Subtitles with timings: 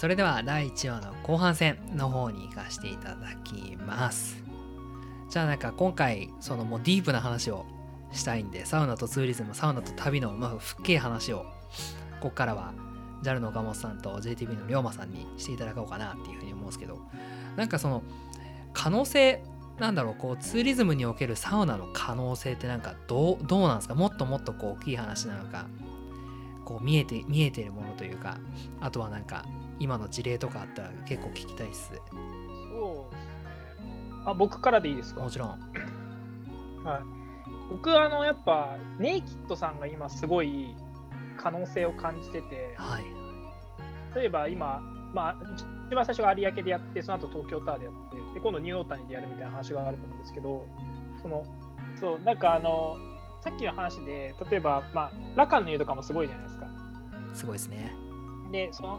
[0.00, 4.42] それでは第1話の後半戦の方に行かせていただきます。
[5.28, 7.66] じゃあなんか今回そのもうディープな話を
[8.10, 11.40] したいんでサウナとツーリズムサウナと旅のまあ深い話を
[12.18, 12.72] ここからは
[13.22, 16.98] JAL の岡本さんと JTB の龍馬さんにしていただこうかなっていうふうに思うんですけど
[17.56, 18.02] なんかその
[18.72, 19.44] 可能性
[19.78, 23.94] なんだろうこうツーリズムにおけるサウナの可能性ってなんかどうどうなんですか？
[23.94, 25.66] もっともっとこう大きい話なのか
[26.64, 28.38] こう見えて見えているものというか
[28.80, 29.44] あとはなんか
[29.80, 32.10] 今の事例とかあったら結構聞きたいっすそうですね。
[34.26, 35.22] あ、僕からでいいですか？
[35.22, 35.60] もちろんはい。
[37.70, 40.74] 僕はあの、やっぱ、ネイキッドさんが今すごい
[41.38, 43.04] 可能性を感じてて、はい
[44.14, 44.80] 例えば今、
[45.14, 45.36] まあ、
[45.86, 50.66] 一番最初が有明でやって、その後東京タワーでやって、で今度ニューオータニでやるみたいな話があると思うんですけど、
[51.22, 51.44] その、
[52.00, 52.96] そう、なんかあの、
[53.40, 56.66] さっきの話で、例えば、まあ、ラカンの湯とかもすごいじゃないですか。
[57.34, 57.94] すごいですね
[58.50, 58.98] で、その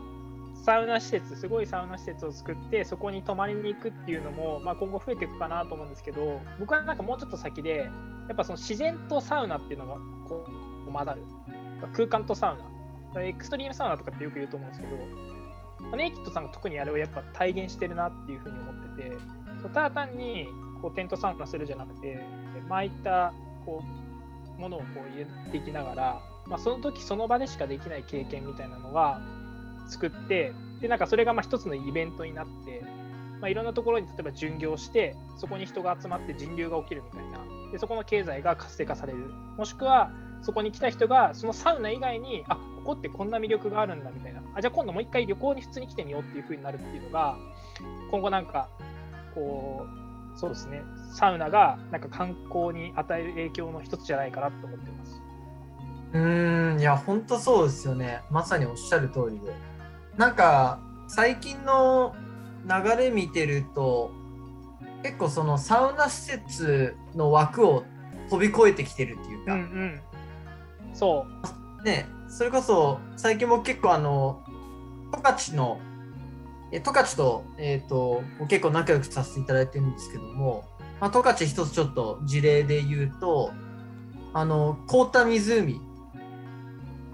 [0.61, 7.89] サウナ施設、すごいサウナ施設を作って、そこに泊まりに行くっていうのも、まあ、今後増えていくかなと思うんですけど、僕はなんかもうちょっと先で、
[8.27, 9.95] やっぱその自然とサウナっていうのが
[10.27, 10.45] こ
[10.87, 11.23] う混ざる。
[11.93, 12.57] 空間とサウ
[13.13, 13.23] ナ。
[13.23, 19.17] エクストリームサウナとかってよく言うと思うんですけど、ネイキッドさんが特にあれをやっぱ体現してるなっていうふうに思ってて、
[19.73, 20.47] ただ単に
[20.81, 22.19] こうテントサウナするじゃなくて、
[22.69, 23.33] 巻いた
[23.65, 23.83] こ
[24.57, 29.21] うものをこう入れていきながら、まあ、その時その場でしかできない経験みたいなのが
[29.91, 32.81] 作ってでなんかそれがまあ一つのイベントになって、
[33.39, 37.39] まあ、いろんなところに例えば巡業してそこに人が集まって人流が起きるみたいな。
[37.71, 39.19] でそこの経済が活性化される。
[39.57, 40.11] もしくは
[40.41, 44.41] そこに来た人がそのサウナ以外にあここってこんな魅力があるんだみたいな。
[44.55, 47.37] あじゃあ今度もう一回旅行に普通に来てみようっていう風になるっていうのが
[48.09, 48.69] 今後なんか
[49.35, 50.81] こうそうですね。
[51.13, 55.21] サウナがなんか観光に与える影響の一つじゃないかなと思ってます。
[56.13, 58.21] うんいや本当そうですよね。
[58.29, 59.53] まさにおっしゃる通りで。
[60.17, 62.15] なんか最近の
[62.65, 64.11] 流れ見てると
[65.03, 67.83] 結構そのサウナ施設の枠を
[68.29, 70.01] 飛び越えてきてるっていううんか、うん、
[70.93, 71.25] そ
[71.81, 71.83] う。
[71.83, 74.41] ねそれこそ最近も結構あの
[75.11, 75.79] 十勝の
[76.71, 80.63] え十勝と,、えー、と結構仲良くさせていただいてるんですけども、
[81.01, 83.51] まあ、十勝一つちょっと事例で言うと
[84.33, 85.81] あの凍った湖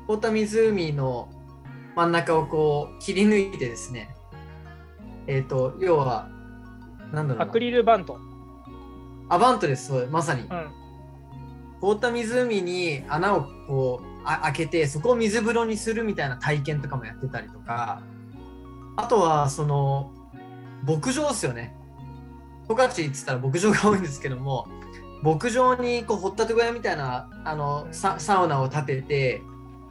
[0.05, 1.29] 凍った湖の
[1.97, 4.15] 真ん中をこう切り抜いてですね。
[5.25, 6.29] えっ、と要は
[7.11, 7.45] なんだろうな。
[7.45, 8.19] アクリルバント。
[9.29, 9.87] アバントです。
[9.87, 10.43] そうまさに。
[10.43, 10.71] うん。
[11.81, 18.03] 凍った湖に穴をこうあ開けてそこを水風呂にするみたいな体験とかもやってたりとか。
[18.95, 20.11] あとはその
[20.83, 21.75] 牧場ですよね。
[22.69, 24.67] 十勝って言ったら牧場が多いんですけども
[25.23, 29.41] 牧場にこう掘ったて小屋みたいなあのササウナを建てて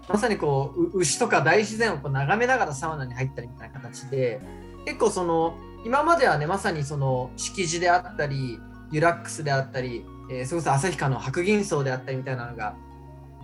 [0.09, 4.41] まさにこう牛とか大自然をこう眺めながらサウナに入ったりみたいな形で
[4.85, 8.59] 結構その今まではねまさにその敷地であったり
[8.93, 12.77] ユラックスであったり、えーそれこそ旭川の白銀荘であったりみたいなのが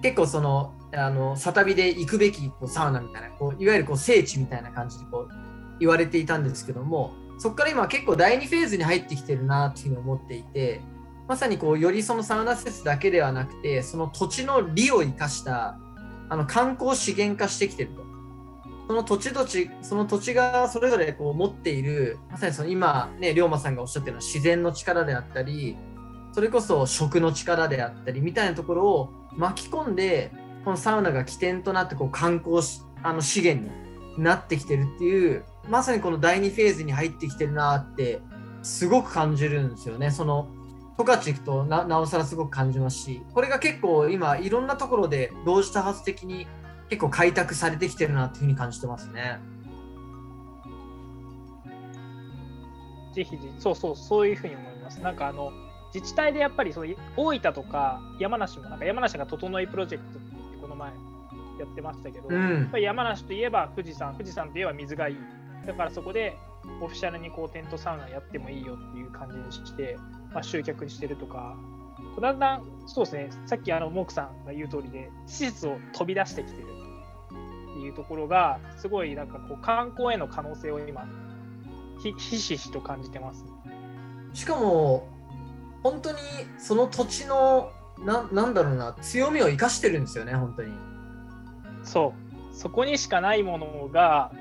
[0.02, 10.80] 結構そのあのサタビで行くべきこうサウナみたいなこういわゆるこう聖地みたいな感じでこう言われていたんですけどもそこから今結構第2フェーズに入ってきてるなっていうふうに思っていて
[11.28, 15.78] まさにこうよりそのサウナ施設だけではなくてその土地の利を生かした
[16.32, 18.02] あの観光資源化してきてると。
[18.88, 25.76] その土地土地、その土地がそれぞれこう持っている、まさにその今、ね、龍馬さんがおっしゃってるのは自然の力であったり、
[26.32, 30.32] それこそ食の力であったりみたいなところを巻き込んで、
[30.64, 33.70] このサウナが起点となってこう観光しあの資源
[34.16, 38.22] になってきてるっていう、まさにこの第2フェーズに入ってきてるなって、
[38.62, 40.10] すごく感じるんですよね。
[40.10, 40.48] その
[40.96, 46.46] 十勝行くとななおさらすごく感じますし、これが結構今いろんなところで同時多発的に
[46.88, 49.40] 結構開拓されてきてるなっていうふうに感じてますね。
[53.14, 55.00] ぜひそうそう、そういうふうに思います。
[55.00, 55.52] なんかあの、
[55.94, 65.16] 自治体でやっぱりその大分とか山梨も、なんか山梨が整いプロジェクトってこの前やってましたけど、うやっんぱり山梨といえば富士山、富士山といえば水がいい。
[65.66, 66.36] だからそこで
[66.80, 69.98] オフィシャルにこうテントサウナやってもいいよっていう感じにして、
[70.34, 71.56] まあ、集客してるとか、
[72.20, 81.06] だんだん、そうですね、さっきあの、モークさんが言う通りで、施設を飛び出してきてるっていうところが、すごいなんかこう観光への可能性を今、
[82.02, 83.44] ひひしひしと感じてます。
[84.32, 85.08] しかも
[85.82, 86.18] 本当に
[86.58, 87.70] その土地の
[88.04, 90.72] ななんだろうな強みを生かしてるんですよね本当に。
[91.84, 92.14] そ
[92.52, 94.32] う、そこにしかないものが、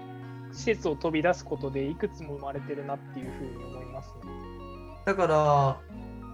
[0.51, 4.31] 施設を飛び出すことでいくつも生まれてるなっていうふうに思いますね。
[5.05, 5.79] だから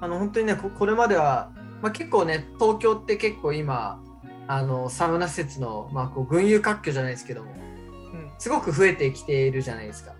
[0.01, 4.01] あの本当にねここれまでは、まあ、結構ね東京って結構今
[4.47, 7.51] あのサウナ施設の、まあ、こう群雄割拠じゃないですけども
[8.13, 10.13] うん、すごく増えてきているじゃないですか。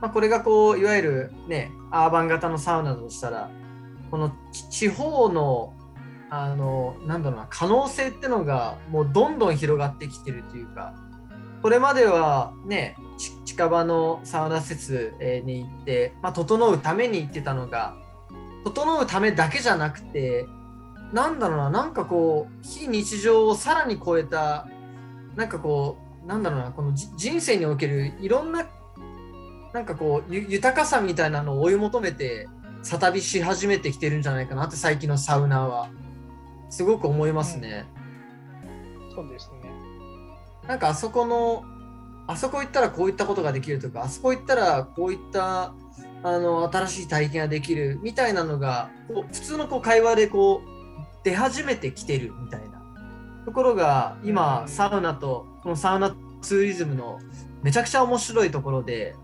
[0.00, 3.50] まあ、これがこういわゆるねアーバン型のサウナだとしたら
[4.10, 4.32] この
[4.70, 5.74] 地方の
[6.30, 10.94] あのなんだろうな可能性ってのがもうどんどん広がってきてるというか
[11.62, 12.96] これまではね
[13.44, 15.14] 近場のサウナ施設
[15.44, 17.96] に行って、まあ、整うために行ってたのが
[18.64, 20.46] 整うためだけじゃなくて
[21.12, 24.68] なんだろうななんかこう非日常をさらに超えた
[25.34, 28.66] なんかこうなんだろうなこの人生におけるいろんな
[29.72, 32.48] なんかこう豊かさみたいなのを追い求めて
[32.82, 35.90] 再旅し始めてきてるんじゃないかなって最近のサウナは
[36.70, 37.86] すごく思いますね。
[39.08, 39.57] うん、そうですね。
[40.68, 41.64] なんかあそこの
[42.28, 45.74] あそこ行ったらこういったことができるとかあそこ行ったらこういった
[46.22, 52.78] あの新しい体験ができるみたいなのがこう普通のこう会話でこう出始めてきてるみたいな。
[53.44, 57.18] ところが今、サウナとこのサウナツーリズムの
[57.62, 59.16] めちゃくちゃ面白いところで。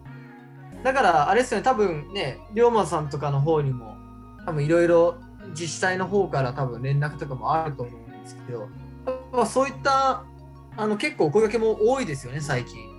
[0.83, 3.97] だからあれですよね多分ね龍馬さんとかの方にも
[4.45, 5.17] 多分いろいろ
[5.51, 8.69] 自治体の方から多分連絡とかもあると思うんですけど
[9.47, 10.25] そういった
[10.77, 12.95] あの結構お声掛けも多いですよね最近。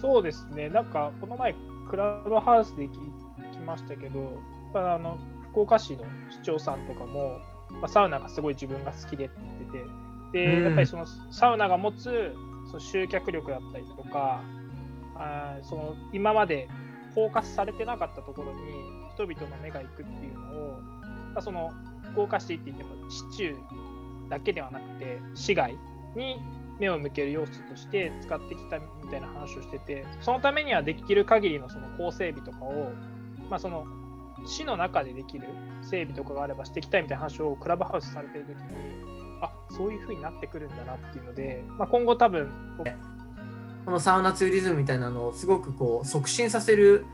[0.00, 1.54] そうですねなんかこの前
[1.90, 2.90] クラブハウスで聞
[3.52, 4.40] きましたけど
[4.74, 5.18] あの
[5.50, 7.40] 福岡市の市長さんとかも、
[7.70, 9.78] まあ、サウナがすごい自分が好きでって言って
[10.32, 12.34] て、で、やっぱりそのサウナが持つ
[12.68, 14.42] その集客力だったりとか、
[15.16, 16.68] あその今まで
[17.14, 18.60] フォーカスされてなかったところに
[19.14, 20.80] 人々の目が行くっていうのを、
[21.32, 21.72] まあ、その
[22.12, 23.56] 福岡市って言っても市中
[24.28, 25.76] だけではなくて市外
[26.14, 26.40] に
[26.78, 32.92] 目を向ける要素として使ってきたみたいな話をしててそのためにはできる限りのその構成美とかを、
[33.50, 33.86] まあ、その
[34.46, 35.48] 市の中でできる
[35.82, 39.08] 整備とかがあればしていきたいみたいな話をクラブハウスされてる時に
[39.42, 42.48] あそういう風になってくるんだなっていうので、まあ、今後多分
[43.84, 47.06] このサウナツーリズムみたいなのをすごくこう促進させる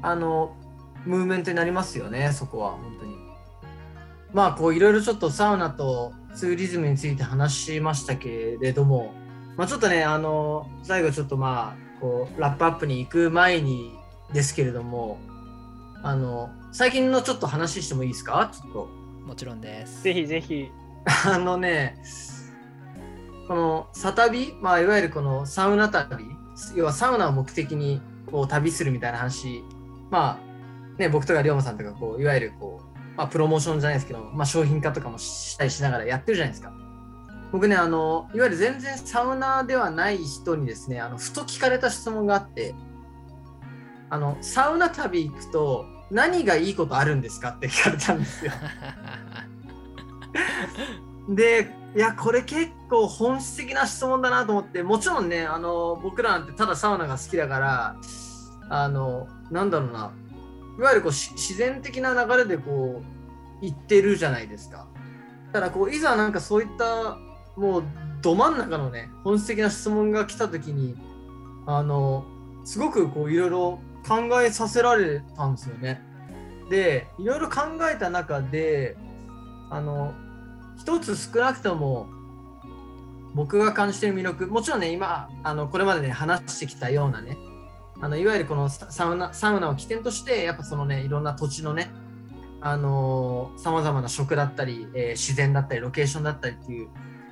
[0.00, 0.56] あの
[1.04, 3.14] ムーブメントになりますよねそこは本当に。
[4.32, 9.12] まあこういろいろちょっとサウナとツーリズムについて話しましたけれども、
[9.56, 13.92] まあ、ちょっとねあの最後ちょっとまあこうラップアップに行く前に
[14.32, 15.18] ですけれども
[16.02, 18.50] あの最近のちょっと話してもいいですか？
[18.52, 18.88] ちょっと。
[19.24, 20.02] もちろんです。
[20.02, 20.70] ぜひぜひ。
[21.26, 21.96] あのね
[23.48, 26.24] このサ旅、まあ、いわゆるこのサウナ旅？
[26.76, 29.62] 要はサウナを目的にこう旅するみたいな話。
[30.10, 36.72] まあね僕とか龍馬さんとかこういわゆるこう、まあ、プロモーションじゃないですけど、まあ、商品化とかもしたりしながらやってるじゃないですか
[37.52, 42.74] 僕ねあのいわゆる全然サウナーではない人にですねあのふと聞かれた質問があって
[44.10, 48.52] あのサウナ旅行くと何がいいことあるんですかって聞かれたんですよ。
[51.30, 57.96] でいやこれ結構本質的な質問だなと思ってもちろんねあの僕らなんてただサウナが好きだから
[58.68, 60.10] あのなんだろうな
[60.78, 64.86] いわゆるこう自然的な流れでこう行ってるじゃないですか。
[65.52, 67.16] ただこういざなんかそういった
[67.56, 67.84] もう
[68.22, 70.96] ど真ん中のね本質的な質問が来た時に
[71.66, 72.24] あの
[72.64, 76.02] すごくこういろいろ考えさせられたんですよね。
[76.70, 77.62] でいろいろ考
[77.92, 78.96] えた中で
[79.70, 80.14] あの
[80.76, 82.08] 一つ少なくとも
[83.34, 87.36] 僕が感じてる魅力もちろんね今あのこれまでね話してきたようなね
[88.04, 91.90] あのいわゆるこのサウナサウナを起点としてやっぱそのねいろんな土地のね
[92.60, 96.88] あのさまざまな食だったり、えー、自然だったりロケーションだったりっていう、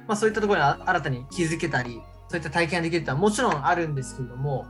[0.09, 4.65] まあ、そういったところに新たに気づけたりそういった体験ができるってのはもちろんあるんですけれども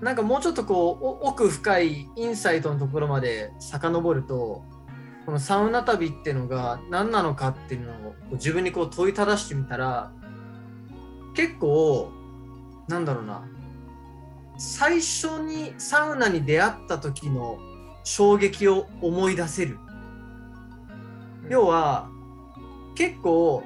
[0.00, 4.64] なんかもうちょっとこう奥深いインサイトのところまで遡ると
[5.26, 10.10] このサウナ旅っていうのが何なのかっていうのを自分にこう問いただしてみたら
[11.36, 12.10] 結構
[12.88, 13.44] なんだろうな
[14.60, 17.58] 最初にサウナに出会った時の
[18.04, 19.78] 衝撃を思い出せる
[21.48, 22.10] 要は
[22.94, 23.62] 結構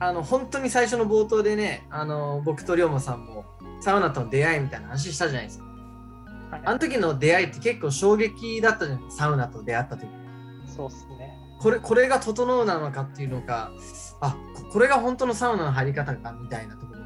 [0.00, 3.44] あの本当に最初の冒頭でねあの僕と龍馬さんも
[3.82, 5.64] サウナとの出会いみたいな話したじゃないですか。
[6.50, 10.08] はい、あの時の出会いって結構衝撃だったじゃないですか、サウナと出会った時。
[10.66, 11.36] そうっすね。
[11.60, 13.70] これこれが整うなのかっていうのか、
[14.20, 14.36] あ
[14.72, 17.01] これが本当のサウナの入り方かみたいなところ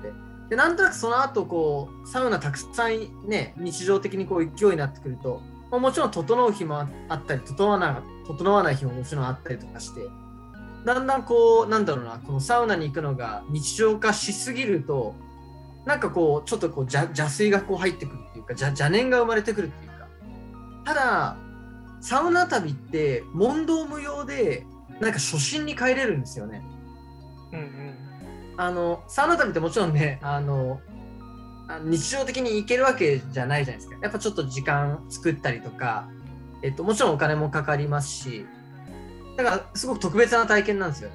[0.48, 0.56] で。
[0.56, 10.02] なんとなくその後こうサウナたくさんね日常的にこう勢いになってくると、まあ、もちろん整う日もあったり整わな整わない日ももちろんあったりとかして
[10.84, 15.14] だんだんこうなんだろうなこのサウナに行くのが日常化しすぎると
[15.84, 20.06] なんかこうちょっとこう邪水がこう入ってくるっていうか邪邪念が生まれてくるっていうか
[20.84, 21.36] ただ
[22.00, 24.64] サウナ旅って問答無用で
[25.00, 26.62] なんか初心に帰れるんですよね。
[27.52, 28.05] うんうん、
[28.56, 30.80] あのサウナ旅ってもちろんねあの
[31.84, 33.96] 日常的に行けるわけじゃないじゃないですか。
[34.00, 36.08] やっぱちょっと時間作ったりとか、
[36.62, 38.46] えっと、もちろんお金もかかりますし
[39.36, 41.10] だからすごく特別な体験なんですよ。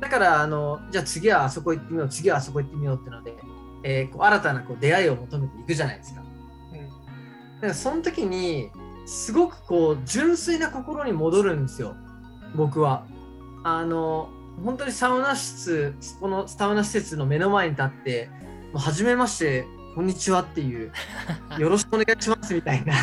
[0.00, 3.34] だからあのじゃあ次はあそこ行ってみよう次はあそこ行ってみようってので、
[3.82, 6.20] えーこう新たなこう出会いを求めていくじゃないですか。
[6.20, 8.70] だからその時に
[9.06, 11.94] すごくこう純粋な心に戻るんですよ。
[12.54, 13.06] 僕は。
[13.64, 14.28] あの
[14.64, 18.30] 本当にサウナ室このサウナ施設の目の前に立って
[18.72, 20.92] もう初めましてこんにちはっていう
[21.58, 22.94] よろしくお願いしますみたいな。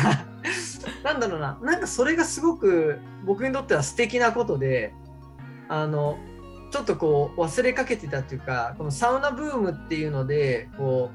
[1.02, 4.94] なんだろうななんかそれがすごく僕にとっては素敵なことで
[5.68, 6.18] あの
[6.70, 11.10] ちょっとこう忘れかけてたっていうかこのサウナブームっていうのでこ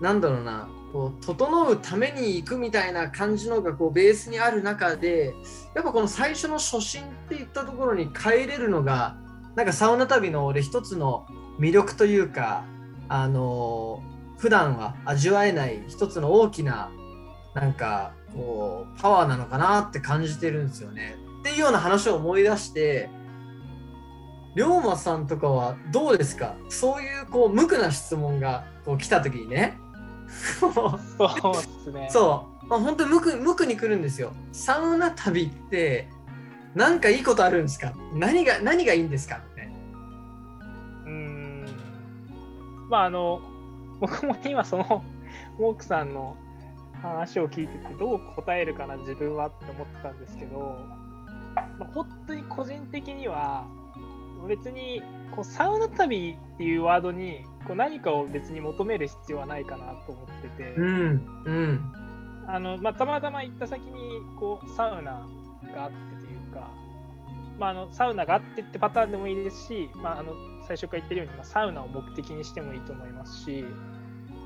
[0.00, 5.34] うなんだろうなこう整うために行くみたいな感じのがこうベースにある中で
[5.74, 9.16] やっぱこの最初の初心っていったところに帰れるのが
[9.56, 11.26] なんかサウナ旅の俺一つの
[11.58, 12.64] 魅力というか
[13.08, 14.02] あの
[14.36, 16.90] 普段は味わえない一つの大きな
[17.54, 21.16] なんかこうパワーなのかなって感じてるんですよね。
[21.40, 23.08] っていうような話を思い出して
[24.56, 26.56] 龍馬さんとかはどうですか？
[26.68, 29.78] そういうこう無垢な質問がこう来た時にね
[30.28, 32.08] そうですね。
[32.10, 34.32] そう、まあ、本当に無垢無垢に来るんですよ。
[34.52, 36.10] サウナ旅って
[36.76, 37.92] 何かいいことあるんですか？
[38.12, 39.36] 何が何がいいんですか？
[39.36, 39.68] って。
[41.06, 41.66] うーん。
[42.88, 43.40] まああの、
[44.00, 45.02] 僕も今その、
[45.58, 46.36] モークさんの
[47.02, 50.78] 話を聞いてて、どう答えるかな、自分はって思ってたんですけど、
[51.78, 53.64] まあ、本当に個人的には、
[54.46, 55.02] 別に
[55.34, 61.92] こうサウナ旅っていうワードにこう何かを別に求める必要はないかなと思ってて、うんうん
[62.46, 65.26] あのまあ、たまたま行った先にこうサウナ
[65.74, 65.96] があって
[66.58, 66.70] か、
[67.58, 70.32] まあ、あのサウナがあってってパターンでもいいですし、まあ、あの
[70.66, 73.64] 最初から言ってるように、まあ、サウナを目的にしてもいいと思いますし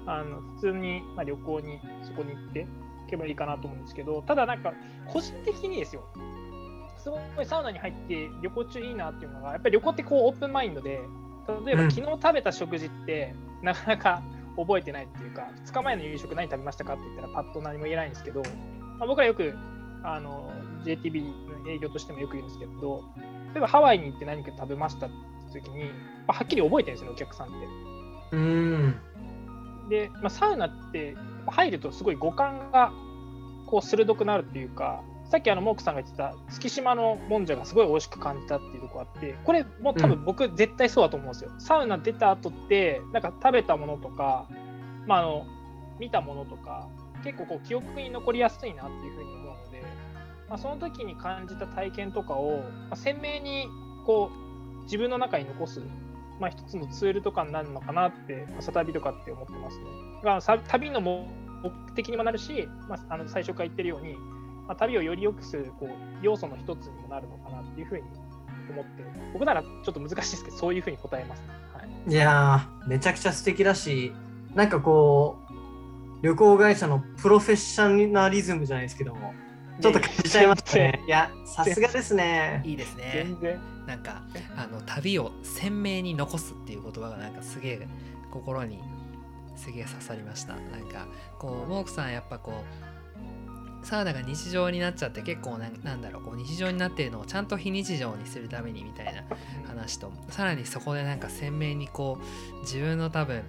[0.07, 2.67] あの普通に、まあ、旅行にそこに行ってい
[3.11, 4.73] けばいいかなと思うんですけどただなんか
[5.07, 6.05] 個人的にですよ。
[6.99, 11.01] すごいサウナに入って旅行中いいなっていうのがやっぱり旅行ってこうオープンマインドで
[11.65, 11.91] 例えばうん。
[11.91, 14.23] 昨日食べた食事ってなかなか
[14.57, 18.43] 覚えてないっていうか2日前の夕食何食べましたかって言ったらパッと何も言えないんですけど、
[18.99, 19.55] まあ、僕らよく
[20.03, 20.53] あの
[20.85, 21.23] JTB
[21.65, 23.05] の営業としてもよく言うんですけど
[23.53, 25.93] 例えばハワイに行って何か食べましたって時に、ま
[26.29, 27.57] あ、はっきり覚えてるんですよねお客さんって。
[28.33, 28.95] うん。
[29.89, 32.93] で、まあ、サウナって入るとすごい五感が
[33.67, 44.49] こう鋭くなるっていうかさっきあのモークさんが言ってた月島のもんじゃがすごい美味しく感じたっていうところあってこれもう多分僕絶対そうだと思うんですよ、サウナ出た後ってなんか食べたものとか、
[45.07, 45.47] まあ、あの
[46.01, 46.89] 見たものとか
[47.23, 49.55] 結構こう記憶に残りやすいなっていうふうに思う
[50.51, 53.69] まあ、その時に感じた体験とかを、まあ、鮮明に
[54.05, 54.31] こ
[54.81, 55.81] う自分の中に残す
[56.41, 59.85] まあ、一つのツールとかになるのかなって、まあ、サ旅とかって思ってますね。
[60.17, 61.23] だからさ旅の目
[61.95, 64.15] 的にもなるし、まあ、あの最初から言ってるように、
[64.67, 65.89] まあ、旅をより良くするこう
[66.23, 68.03] 要素の一つにもなるのかなっていうふうに
[68.71, 69.05] 思って、
[69.35, 71.49] 僕ならちょっと難しいですけど、そういうふうに答えます、ね。
[71.75, 74.15] はい、いやめちゃくちゃ素敵だし
[74.55, 79.35] なんかこう旅行会社のプロフェッショナリズムじゃないですけども
[79.81, 81.03] ちょっと感じちゃいましたね。
[81.07, 82.63] いやさすがですね。
[82.65, 83.61] いいですね全然。
[83.87, 84.23] なんか
[84.57, 87.89] あの旅を鮮明に残すっていう言葉がなんかすげえ
[88.31, 88.79] 心に
[89.57, 91.07] すげえ刺さりましたなんか
[91.39, 99.25] こうモークさんやっぱこうサウナが日常になっちゃって結構なんなんだろうこう日常になっているのをちゃんと非日常にするためにみたいな
[99.67, 103.43] 話とさらにそこでなんか鮮明にこう自分の多分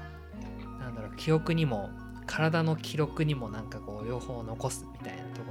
[0.80, 1.90] なんだろう記憶にも
[2.26, 5.51] 体の記録にもなんかこう両方残すみたいなとこ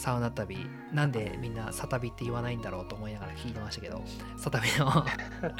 [0.00, 0.56] サウナ旅
[0.94, 4.02] なんでみんなサ旅って言わないんだろうと思いながら聞いてましたけど
[4.38, 4.90] サ旅の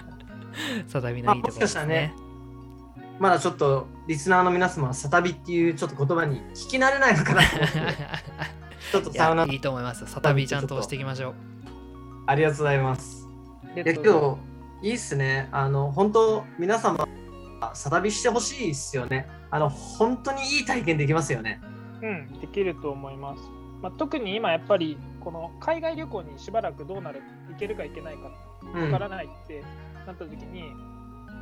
[0.89, 2.15] サ旅のいいところですね。
[3.19, 7.77] まだちょっとリスナーの皆様はサタビっていうちょっと言葉に聞き慣れないのかなと思って
[8.93, 10.07] ちょっといサウナやいいと思います。
[10.07, 11.35] サ旅ちゃんとしていきましょう。
[12.27, 13.29] ありがとうございます。
[13.75, 14.39] でいやけど
[14.81, 15.51] いいっすね。
[15.53, 17.07] あの本当皆様
[17.75, 19.29] サタビしてほしいっすよね。
[19.51, 21.61] あの本当にいい体験できますよね。
[22.01, 23.60] うん、できると思います。
[23.83, 28.31] まあ、特に今やっぱりこの海外旅行にしばらくどうなる行けるか行けないか
[28.75, 29.63] うんわからないって
[30.07, 30.65] なった時に、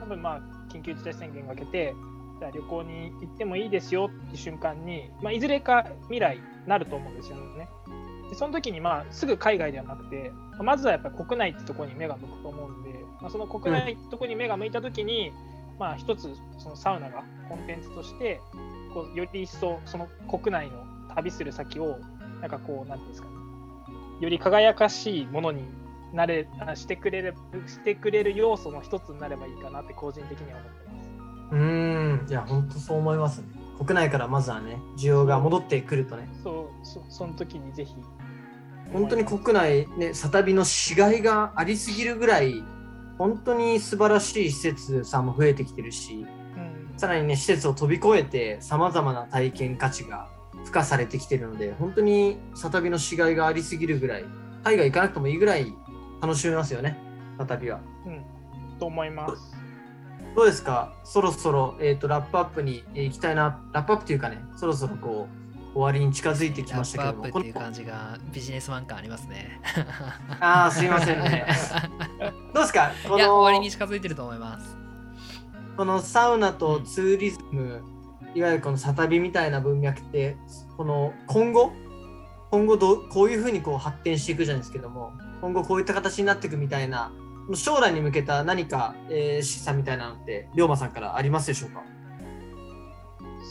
[0.00, 0.40] 多分まあ
[0.72, 1.94] 緊急事態宣言が明けて
[2.38, 7.68] じゃあ旅行に行ってもいいですよって瞬間に、まあ、いずれか未来なると思うんですよね。
[8.30, 12.90] でその時にまあすぐ海外ではなくてまずはやっぱり国内ってところに目が向くと思うんで、
[13.20, 15.32] まあ、その国内ってところに目が向いた時に、
[15.78, 18.40] まあ一つそのサウナがコンテンツとして
[18.94, 21.96] こうより一層その国内の旅する先を
[22.40, 23.34] なんかこうなんていうんですかね
[24.20, 25.62] より輝かしいものに
[26.12, 27.34] なれあしてくれる
[27.66, 31.08] してくれる要素の一つになればいいかなって個人的には思ってます。
[31.50, 33.46] うーん、いや、本当そう思いますね。
[33.78, 37.94] 国内からまずはね、需要が戻ってくるとね、そうそその時にぜひ
[38.92, 42.64] 本当に国内ね、サタビの死骸がありすぎるぐらい、
[43.18, 46.26] 本当に素晴らしい施設さんも増えてきてるし、
[46.56, 50.28] うんさらにね、施設を飛び越えて、さまざまな体験価値が
[50.68, 54.24] 付加されてきてるので、本当にサタビの死骸がありすぎるぐらい、
[54.64, 55.72] 海外行かなくてもいいぐらい
[56.20, 56.98] 楽しめますよね、
[57.38, 57.80] サタビは。
[58.06, 58.22] うん、
[58.78, 59.56] と思います。
[60.36, 60.92] どうですか？
[61.04, 65.26] そろそろ、えー、とラップアップにえー行きたいな、ラップアップというかね、そろそろこ
[65.72, 69.60] う終わりに近づいてきラましたけども、ップアップっていうこの感じがビジネスマン感ありますね。
[70.38, 71.46] ああ、すいませんね。
[72.52, 72.90] どうですか？
[73.08, 74.76] こいや、終わりのに近づいてると思います。
[75.78, 77.80] このサウナとツーリズム、
[78.34, 80.36] いわゆるこのサタビみたいな文脈って、
[80.76, 81.72] この今後、
[82.50, 87.12] 今後どこういうふうにこう発展していくじゃないですけども、今後こういった形になっていくみたいな、
[87.54, 91.82] 将来に向けた何か、えー、示唆みたいなのって、龍馬さんからありますでしょうか？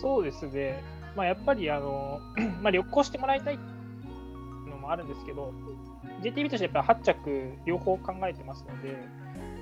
[0.01, 0.83] そうですね、
[1.15, 2.19] まあ、やっぱりあの、
[2.61, 3.59] まあ、旅行してもらいたい
[4.69, 5.53] のもあるんですけど、
[6.21, 8.95] JTB としてやっぱり8着両方考えてますので、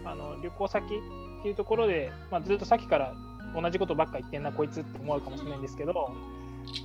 [0.05, 3.13] あの旅行先っていうところで、まあ、ずっとさっきから
[3.59, 6.13] 同じことばっか言ってんな、こいつって思うかもしれないんですけど、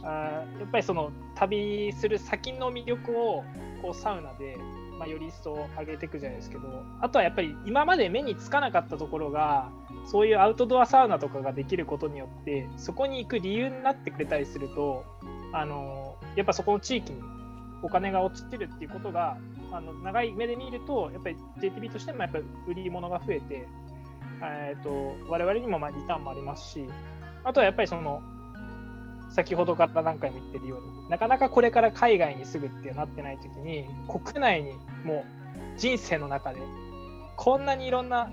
[0.05, 3.45] あやっぱりその旅する先の魅力を
[3.83, 4.57] こうサウナで、
[4.99, 6.63] まあ、より一層上げていくじゃないですけど、
[7.01, 9.71] あとはやっぱり今まで目につかなかったところが、
[10.07, 15.05] そういうアウトドアサウナとかができることによって、そこに行く理由になってくれたりすると、
[15.53, 17.21] あのやっぱそこの地域に
[17.83, 19.39] お金が落ちてるっていうことが、
[19.73, 23.67] あの長い目で見ると、やっぱり JTB としてもやっぱ売り物が増えて、
[24.43, 26.85] えー、と我々にもまあリターンもありますし、
[27.45, 28.23] あとはやっぱりその、
[29.31, 34.73] 先ほどから何回も言ってるようになかなかこれから海外にすぐってなってない時に国内に
[35.05, 35.25] も
[35.77, 36.59] う人生の中で
[37.37, 38.29] こんなにいろんな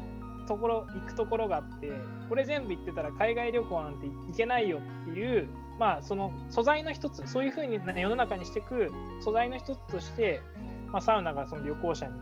[0.47, 1.91] ところ行くところがあって
[2.29, 5.47] これ全部行ってたら海外旅行なんて行けないよっていう
[5.77, 8.91] まあその素材の一つそういうふうに世の中にしていく
[9.21, 10.41] 素材の一つとして、
[10.87, 12.13] まあ、サウナがその旅行者に、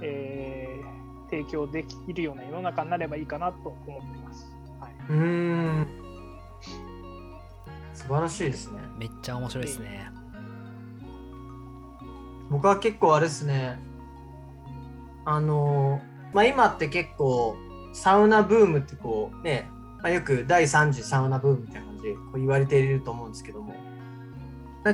[0.00, 4.50] えー提供できるような世の中になればいいかなと思ってます。
[4.80, 5.86] はい、うーん。
[7.94, 8.80] 素晴らしいですね。
[8.98, 10.10] めっちゃ面白いですね。
[12.50, 13.78] 僕は結構あれですね。
[15.24, 16.00] あの、
[16.32, 17.56] まあ、今って結構
[17.92, 19.68] サウナブームってこうね、
[20.02, 23.74] まあ、よく第3次サウナブームみたいな感じでこう言われていると思うんですけども、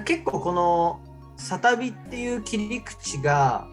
[0.04, 1.00] 結構この
[1.36, 3.68] サタビっていう切り口が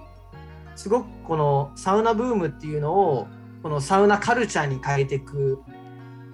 [0.75, 3.27] すごくこのサウナブームっていうのを
[3.63, 5.61] このサウナカルチャーに変えていく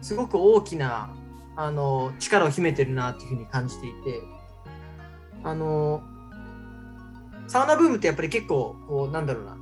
[0.02, 1.10] すごく大きな
[1.56, 4.22] あの力を秘めてるなっていうふうに感じていて
[5.44, 6.02] あの
[7.48, 9.58] サウナブームってやっぱり結構こうなんだろうな。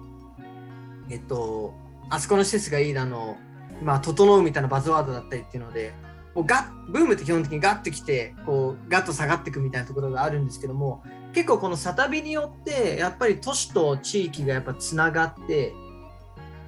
[1.10, 1.74] えっと
[2.10, 3.38] あそこの施設がいいだの
[3.84, 5.94] まあ整うみたいなバズワードだったりっていうので
[6.34, 11.04] こうガブームって基本的にガッときてこうガッと下がっていくみたいなところがあるんですけども
[11.36, 15.74] 結構このサタビによってやっぱり都市と地域がやっぱつながって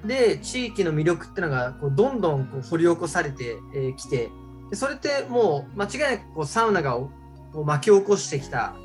[0.04, 4.30] で地域の魅力っていうのがこうどんどんこう掘り起こされてき、え来て
[4.74, 7.10] それってもう間違いなくこうサウナがこ
[7.54, 8.76] う巻き起こしてきた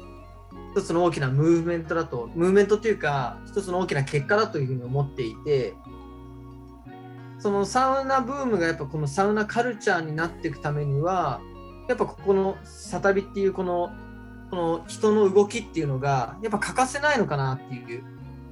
[0.73, 5.73] 一つの大きなムーブメントだとムーブメントというか一つの大きな結果だというふうに思っていて
[7.39, 11.41] そのサウナブームがやっぱこのサウナカルチャーになっていくためには
[11.89, 13.91] やっぱここのサタビっていうこの
[14.53, 18.03] この人の動きっていうのがやっぱ欠かせないのかなっていう。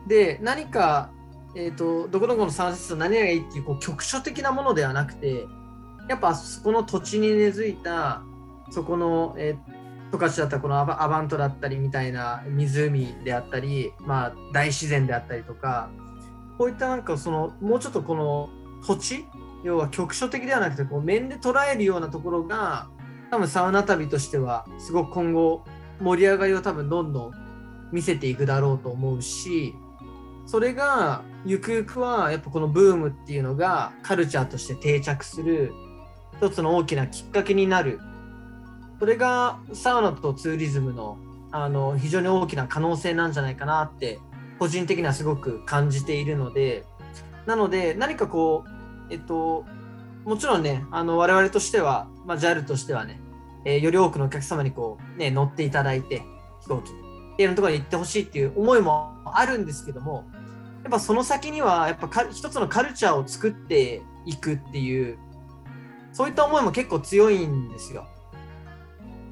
[0.08, 1.12] で何か、
[1.56, 5.46] えー、とどこどこのサウナ施設の何がいいっていうこう局所的なものではなくて
[6.10, 8.24] やっぱそこの土地に根付いた
[8.72, 15.90] そこの、えー十勝だったこのアバアバントだったりみたいな湖であったり、まあ、大自然であったりとか
[16.58, 18.50] こういったなんかそのもうちょっとこの
[18.86, 19.26] 土地
[19.64, 22.90] 要は局所的ではなくてこう面で捉えるようなところが
[23.30, 25.64] 多分サウナ旅としてはすごく今後
[26.02, 27.32] 盛り上がりを多分どんどん
[27.92, 29.76] 見せていくだろうと思うし
[30.46, 35.74] それがゆくゆくはやっぱこのブームっていうのがカルチャーとして定着する
[36.38, 38.00] 一つの大きなきっかけになる。
[39.00, 41.18] それがサウナとツーリズムの
[41.52, 44.20] あの非常に大きな可能性なんじゃないかなって
[44.60, 46.86] 個人的にはすごく感じているので
[47.46, 48.64] なので何かこ
[49.10, 49.66] うえっと
[50.26, 53.21] もちろんねあの我々としては、まあ、JAL としてはね、
[53.66, 56.24] えーより多くのお客様にこう、ね、乗っていただいて
[56.62, 60.26] 飛行機っていうところに行ってほしいっていう思いもあるんですけども
[60.84, 65.18] やっぱその先にはやっぱか一つのカルチャーを作っていくっていう
[66.12, 68.06] そういった思いも結構強いんですよ。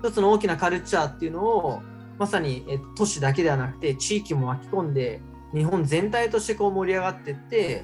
[0.02, 1.82] 一つの大きなカルチャーっていうのを
[2.18, 5.22] まさにえ都市だけではなくて地域も巻き込んで
[5.54, 7.84] 日本全体としてこう盛り上がっていって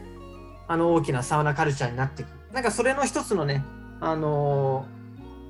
[0.68, 3.66] あの大きなサウナカルチャーになっていくなんかそれの一つのね
[4.00, 4.96] あのー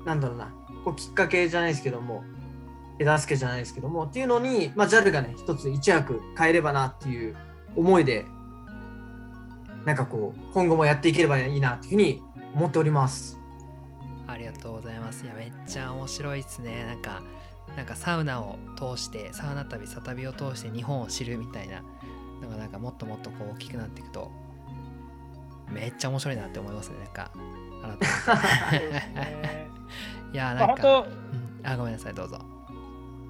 [0.06, 0.52] なんだろうな
[0.86, 2.22] こうきっかけじゃないですけども
[2.96, 7.36] 手助けじゃないですけどもっていうのに、まあ、JAL がね一つ一役変えればなっていう
[7.74, 8.24] 思いで
[9.84, 12.22] なんかこう今後もやっていければいいなっていうふうに
[12.54, 13.38] 思っております。
[14.28, 15.24] ありがとうございます。
[15.24, 16.84] いや、めっちゃ面白いですね。
[16.86, 17.22] なんか、
[17.76, 21.82] なんかサウナを通して、サウナ旅、サ旅を通して日本を知るみたいな
[22.42, 24.32] のが、なんかもっともっとこう大きくなっていくと、
[25.70, 26.96] めっちゃ面白いなって思いますね。
[26.98, 27.30] なんか、
[28.72, 29.66] 改めて。
[30.36, 31.66] いや、まあなんか、本当うん。
[31.66, 32.38] あ、ごめんなさい、どうぞ。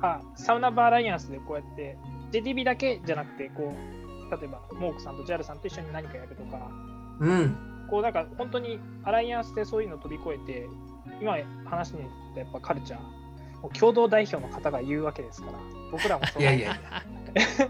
[0.03, 1.97] あサウナバーアライアンスでこうやって
[2.33, 6.71] JTB だけじゃなくてこう例えばモークさんと JAL さんと一緒に何かやるとか。
[7.19, 7.57] うん、
[7.89, 10.69] こうなんか本当にアライアンスでそういうのを飛び越えて
[11.23, 12.03] 今話に
[12.37, 13.01] やっぱカルチャー
[13.63, 15.59] もう共同代表の方が言うわけですから
[15.91, 17.03] 僕らもそのいやいやいや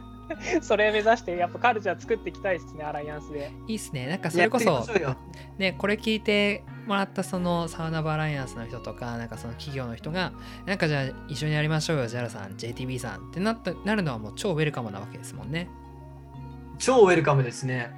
[0.60, 4.06] それ目指してやっぱカルチャー作っていきたいですねアライアンスでいいっすね。
[4.06, 4.86] なんかそれこそ
[5.58, 10.32] ね、これ聞いてもらったそのサウナバアライアンスの人とか、なんかその企業の人が、
[10.66, 15.68] なんかじゃあ一緒にやりましょうよ、JAL さん、JTB さんってなったなるのはもう超ウェルカムなわけですもんね。
[16.78, 17.90] 超ウェルカムですね。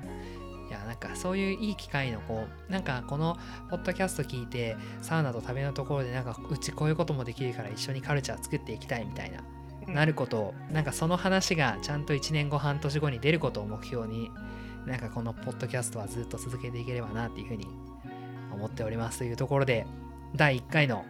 [0.68, 3.38] いやなんかそういういい機会のこうなんかこの
[3.70, 9.42] ポッドキャスト聞いてサウナと旅のところでなんかうちこういうこともできるから一緒にカルチャー作っていきたいみたいな、
[9.88, 14.30] なることをなんかその話がちゃんと1年後半年後に出ることを目標に
[14.86, 17.66] なんかこのポッドキャストはずっと続けていければなっていうふうに
[18.52, 19.18] 思っております。
[19.18, 19.86] というところで
[20.34, 21.04] 第1回の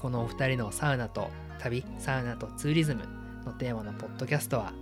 [0.00, 3.02] このお二人のサウナと旅サウナとツーリズム
[3.44, 4.72] のテーマのポッドキャストは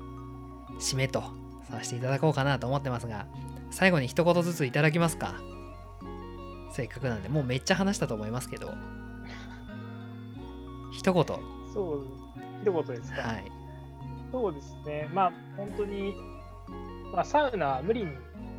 [0.78, 1.22] 締めと
[1.70, 3.26] させていただこうかなと思ってますが
[3.70, 5.34] 最後に一言ずついただきますか。
[6.72, 8.74] せっかくなんでもうめっちゃ話したと思いますけど
[10.92, 11.24] 一言。
[11.72, 12.25] そう
[12.62, 13.52] 一言ですか、い。
[14.32, 15.08] そうですね。
[15.12, 16.14] まあ本当に、
[17.12, 18.10] まあ、サウナは無理に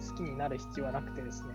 [0.08, 1.50] 好きになる必要はなくてですね。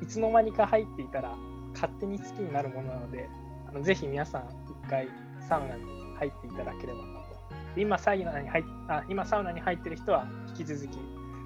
[0.00, 1.36] いつの間にか入っていたら
[1.74, 3.28] 勝手に好きになるものなので
[3.68, 4.42] あのぜひ皆さん
[4.84, 5.08] 一回
[5.48, 5.84] サウナに
[6.18, 7.22] 入っていただければなと。
[7.74, 10.98] で今サウナに入っあ今サウナに入ってる人は引き続き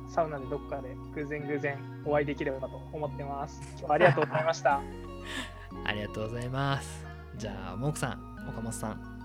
[0.08, 3.60] サウナでどこかで偶然偶然お会いできればと思ってます。
[3.78, 4.80] 今日はありがとうございました。
[5.84, 7.06] ありがとうございます。
[7.36, 9.15] じゃあモークさん岡本さん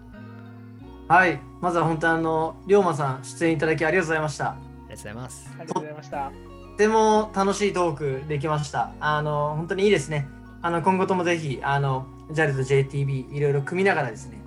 [1.12, 4.52] はい、まずは本当にあの、龍馬さん出演いただきありがとうございました。
[4.52, 4.56] あ
[4.88, 6.32] りがとうございますありがとうございました
[6.72, 8.94] とても楽しいトークできました。
[9.02, 10.30] あの、本当にいいですね。
[10.62, 14.42] あの、今後ともぜひ、あの、JAL と JTB いろいろ組みながらですね、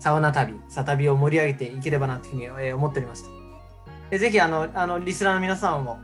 [0.00, 3.24] サウナ旅、サ旅を盛り上げていければなというふうに、えー思っております。
[4.10, 6.00] でぜひ、あの、あの、リスナーの皆さんも、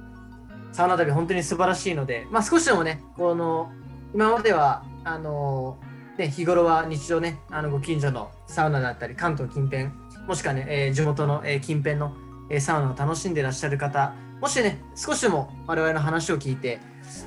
[0.71, 3.73] サウナ旅本当に素晴らしいので、まあ少しでもね、この、
[4.15, 5.77] 今までは、あの、
[6.19, 9.89] ね、日頃は日常ね、あの、ご近所のサウナだったり、関東近辺、
[10.27, 12.15] もしくはね、えー地元の、えー近辺の、
[12.51, 16.81] えーサウナを楽しんでらっしゃる方、もしね、少しでも我々の話を聞いて、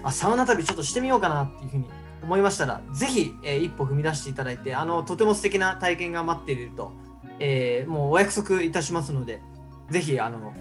[0.04, 1.86] あ、サウナ旅ちょっとしてみようかなっていうふうに
[2.24, 6.92] 思いましたら、ぜひ、えー一歩踏み出していただいて、あの、とても素敵な体験が待っていると、
[7.40, 9.42] えもうお約束いたしますので、
[9.90, 10.54] ぜひ、あの、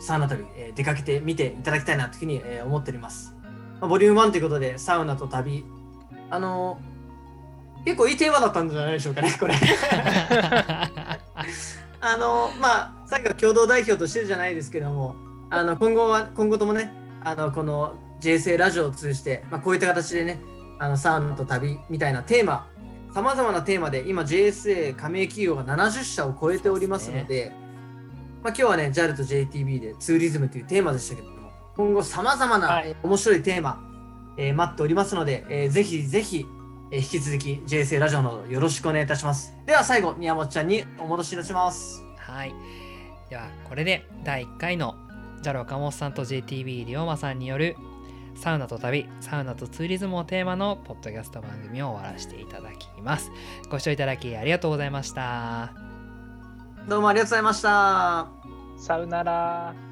[0.00, 3.34] サウナ旅、え出かけてみていただきたいなというふうに、え思っております。
[3.80, 5.64] まあボリューム1ということで、サウナと旅、
[6.30, 6.78] あの、
[7.84, 9.54] 結構いいテーマだったんじゃないでしょうかね、これ。
[12.00, 15.16] あのまあさっきは共同代表としてじゃないですけども
[15.50, 16.92] あの今後は今後ともね
[17.24, 20.40] あのこの JSA ラジオを通じて、まあ、こういった形でね
[20.78, 22.68] あのサウナと旅みたいなテーマ
[23.12, 27.52] さまざまなテーマで今 JSA 加盟企業が70社を超えておりますので
[28.42, 33.80] まあ、今日はね JAL と JTB でツーリズムというテーマでしたけども今後さまざまな、面白いテーマ、
[34.36, 36.44] えー待っておりますので、えーぜひぜひ、
[36.90, 42.54] えー引き続き JSA ラジオの方よろしくお願いいたしますでは最後宮本ちゃんにお戻しいたしますはい。
[43.30, 44.94] では、これで第1回の
[45.42, 47.76] JAL 岡本さんと JTB 龍馬さんによる
[48.36, 53.32] サウナと旅、サウナとツーリズムをテーマのポッドキャスト番組を終わらせていただきます。
[53.70, 55.72] ご視聴いただきありがとうございました。
[56.86, 58.28] どうもありがとうございました
[58.78, 59.87] さよなら。